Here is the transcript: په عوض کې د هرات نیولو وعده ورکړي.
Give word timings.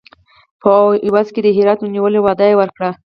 په 0.61 0.69
عوض 1.07 1.27
کې 1.33 1.41
د 1.43 1.47
هرات 1.57 1.79
نیولو 1.93 2.19
وعده 2.21 2.47
ورکړي. 2.59 2.91